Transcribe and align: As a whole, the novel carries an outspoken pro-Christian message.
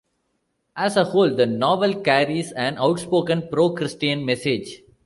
As 0.75 0.97
a 0.97 1.03
whole, 1.03 1.35
the 1.35 1.45
novel 1.45 2.01
carries 2.01 2.51
an 2.53 2.79
outspoken 2.79 3.47
pro-Christian 3.51 4.25
message. 4.25 4.81